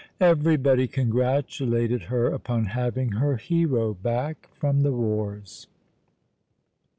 Everybody 0.19 0.87
congratulated 0.87 2.01
her 2.05 2.25
upon 2.25 2.65
having 2.65 3.11
her 3.11 3.37
hero 3.37 3.93
back 3.93 4.49
from 4.51 4.81
the 4.81 4.91
wars. 4.93 5.67